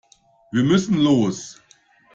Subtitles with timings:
[0.51, 1.61] Wir müssen los.